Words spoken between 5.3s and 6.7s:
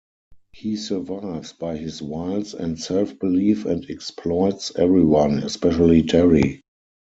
especially Terry.